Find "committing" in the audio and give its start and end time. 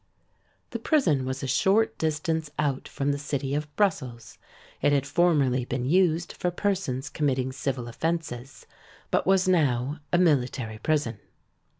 7.07-7.51